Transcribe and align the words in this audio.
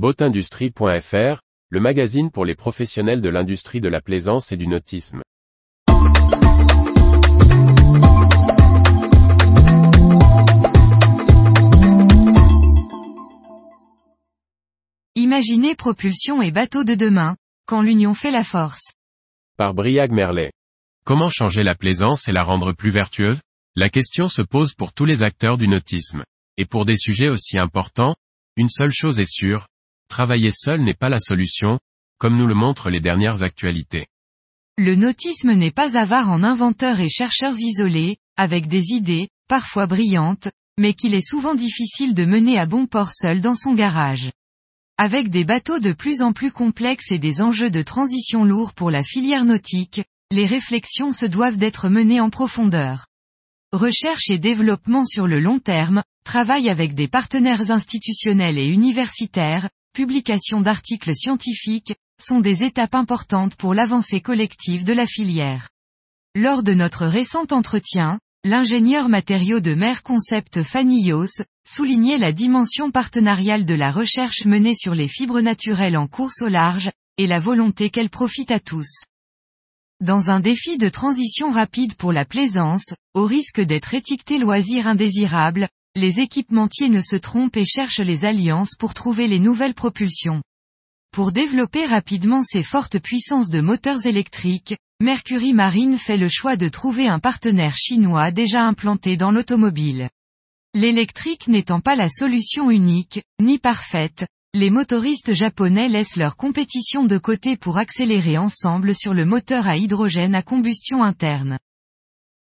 Boatindustrie.fr, 0.00 1.42
le 1.68 1.78
magazine 1.78 2.30
pour 2.30 2.46
les 2.46 2.54
professionnels 2.54 3.20
de 3.20 3.28
l'industrie 3.28 3.82
de 3.82 3.88
la 3.90 4.00
plaisance 4.00 4.50
et 4.50 4.56
du 4.56 4.66
nautisme. 4.66 5.20
Imaginez 15.16 15.74
propulsion 15.74 16.40
et 16.40 16.50
bateau 16.50 16.82
de 16.82 16.94
demain, 16.94 17.36
quand 17.66 17.82
l'union 17.82 18.14
fait 18.14 18.30
la 18.30 18.42
force. 18.42 18.94
Par 19.58 19.74
Briag 19.74 20.12
Merlet. 20.12 20.50
Comment 21.04 21.28
changer 21.28 21.62
la 21.62 21.74
plaisance 21.74 22.26
et 22.26 22.32
la 22.32 22.42
rendre 22.42 22.72
plus 22.72 22.90
vertueuse? 22.90 23.42
La 23.76 23.90
question 23.90 24.30
se 24.30 24.40
pose 24.40 24.72
pour 24.72 24.94
tous 24.94 25.04
les 25.04 25.22
acteurs 25.22 25.58
du 25.58 25.68
nautisme. 25.68 26.24
Et 26.56 26.64
pour 26.64 26.86
des 26.86 26.96
sujets 26.96 27.28
aussi 27.28 27.58
importants, 27.58 28.16
une 28.56 28.70
seule 28.70 28.92
chose 28.92 29.20
est 29.20 29.30
sûre, 29.30 29.66
travailler 30.10 30.50
seul 30.52 30.82
n'est 30.82 30.92
pas 30.92 31.08
la 31.08 31.18
solution, 31.18 31.78
comme 32.18 32.36
nous 32.36 32.46
le 32.46 32.54
montrent 32.54 32.90
les 32.90 33.00
dernières 33.00 33.42
actualités. 33.42 34.08
Le 34.76 34.94
nautisme 34.94 35.52
n'est 35.52 35.70
pas 35.70 35.96
avare 35.96 36.30
en 36.30 36.42
inventeurs 36.42 37.00
et 37.00 37.08
chercheurs 37.08 37.58
isolés, 37.58 38.18
avec 38.36 38.66
des 38.66 38.92
idées, 38.92 39.28
parfois 39.48 39.86
brillantes, 39.86 40.48
mais 40.78 40.92
qu'il 40.92 41.14
est 41.14 41.26
souvent 41.26 41.54
difficile 41.54 42.14
de 42.14 42.24
mener 42.24 42.58
à 42.58 42.66
bon 42.66 42.86
port 42.86 43.12
seul 43.12 43.40
dans 43.40 43.56
son 43.56 43.74
garage. 43.74 44.30
Avec 44.98 45.30
des 45.30 45.44
bateaux 45.44 45.78
de 45.78 45.92
plus 45.92 46.20
en 46.20 46.32
plus 46.32 46.52
complexes 46.52 47.10
et 47.10 47.18
des 47.18 47.40
enjeux 47.40 47.70
de 47.70 47.82
transition 47.82 48.44
lourds 48.44 48.74
pour 48.74 48.90
la 48.90 49.02
filière 49.02 49.44
nautique, 49.44 50.02
les 50.30 50.46
réflexions 50.46 51.12
se 51.12 51.26
doivent 51.26 51.56
d'être 51.56 51.88
menées 51.88 52.20
en 52.20 52.30
profondeur. 52.30 53.06
Recherche 53.72 54.30
et 54.30 54.38
développement 54.38 55.04
sur 55.04 55.26
le 55.26 55.40
long 55.40 55.58
terme, 55.58 56.02
travail 56.24 56.68
avec 56.68 56.94
des 56.94 57.08
partenaires 57.08 57.70
institutionnels 57.70 58.58
et 58.58 58.66
universitaires, 58.66 59.70
publication 59.92 60.60
d'articles 60.60 61.14
scientifiques, 61.14 61.94
sont 62.20 62.40
des 62.40 62.62
étapes 62.62 62.94
importantes 62.94 63.56
pour 63.56 63.74
l'avancée 63.74 64.20
collective 64.20 64.84
de 64.84 64.92
la 64.92 65.06
filière. 65.06 65.68
Lors 66.34 66.62
de 66.62 66.74
notre 66.74 67.06
récent 67.06 67.46
entretien, 67.50 68.18
L'ingénieur 68.42 69.10
matériaux 69.10 69.60
de 69.60 69.74
mer 69.74 70.02
Concept 70.02 70.62
Fanillos, 70.62 71.42
soulignait 71.66 72.16
la 72.16 72.32
dimension 72.32 72.90
partenariale 72.90 73.66
de 73.66 73.74
la 73.74 73.92
recherche 73.92 74.46
menée 74.46 74.74
sur 74.74 74.94
les 74.94 75.08
fibres 75.08 75.42
naturelles 75.42 75.98
en 75.98 76.06
course 76.06 76.40
au 76.40 76.48
large, 76.48 76.90
et 77.18 77.26
la 77.26 77.38
volonté 77.38 77.90
qu'elle 77.90 78.08
profite 78.08 78.50
à 78.50 78.58
tous. 78.58 78.88
Dans 80.00 80.30
un 80.30 80.40
défi 80.40 80.78
de 80.78 80.88
transition 80.88 81.50
rapide 81.50 81.96
pour 81.96 82.14
la 82.14 82.24
plaisance, 82.24 82.94
au 83.12 83.26
risque 83.26 83.60
d'être 83.60 83.92
étiqueté 83.92 84.38
loisir 84.38 84.86
indésirable, 84.86 85.68
les 85.96 86.20
équipementiers 86.20 86.88
ne 86.88 87.00
se 87.00 87.16
trompent 87.16 87.56
et 87.56 87.64
cherchent 87.64 88.00
les 88.00 88.24
alliances 88.24 88.76
pour 88.78 88.94
trouver 88.94 89.26
les 89.26 89.40
nouvelles 89.40 89.74
propulsions. 89.74 90.42
Pour 91.12 91.32
développer 91.32 91.86
rapidement 91.86 92.42
ces 92.44 92.62
fortes 92.62 93.00
puissances 93.00 93.48
de 93.48 93.60
moteurs 93.60 94.06
électriques, 94.06 94.76
Mercury 95.02 95.52
Marine 95.52 95.98
fait 95.98 96.16
le 96.16 96.28
choix 96.28 96.56
de 96.56 96.68
trouver 96.68 97.08
un 97.08 97.18
partenaire 97.18 97.76
chinois 97.76 98.30
déjà 98.30 98.62
implanté 98.62 99.16
dans 99.16 99.32
l'automobile. 99.32 100.08
L'électrique 100.74 101.48
n'étant 101.48 101.80
pas 101.80 101.96
la 101.96 102.08
solution 102.08 102.70
unique, 102.70 103.22
ni 103.40 103.58
parfaite, 103.58 104.26
les 104.54 104.70
motoristes 104.70 105.32
japonais 105.32 105.88
laissent 105.88 106.16
leur 106.16 106.36
compétition 106.36 107.04
de 107.04 107.18
côté 107.18 107.56
pour 107.56 107.78
accélérer 107.78 108.38
ensemble 108.38 108.94
sur 108.94 109.14
le 109.14 109.24
moteur 109.24 109.66
à 109.66 109.76
hydrogène 109.76 110.34
à 110.34 110.42
combustion 110.42 111.02
interne. 111.02 111.58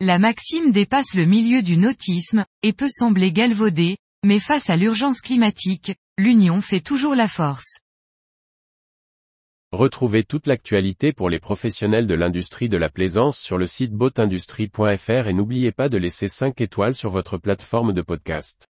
La 0.00 0.20
maxime 0.20 0.70
dépasse 0.70 1.12
le 1.14 1.24
milieu 1.24 1.60
du 1.60 1.76
nautisme, 1.76 2.44
et 2.62 2.72
peut 2.72 2.88
sembler 2.88 3.32
galvaudée, 3.32 3.96
mais 4.24 4.38
face 4.38 4.70
à 4.70 4.76
l'urgence 4.76 5.20
climatique, 5.20 5.96
l'union 6.16 6.60
fait 6.60 6.80
toujours 6.80 7.16
la 7.16 7.26
force. 7.26 7.80
Retrouvez 9.72 10.22
toute 10.22 10.46
l'actualité 10.46 11.12
pour 11.12 11.28
les 11.28 11.40
professionnels 11.40 12.06
de 12.06 12.14
l'industrie 12.14 12.68
de 12.68 12.78
la 12.78 12.88
plaisance 12.88 13.40
sur 13.40 13.58
le 13.58 13.66
site 13.66 13.92
boatindustrie.fr 13.92 15.26
et 15.26 15.34
n'oubliez 15.34 15.72
pas 15.72 15.88
de 15.88 15.98
laisser 15.98 16.28
5 16.28 16.60
étoiles 16.60 16.94
sur 16.94 17.10
votre 17.10 17.36
plateforme 17.36 17.92
de 17.92 18.02
podcast. 18.02 18.68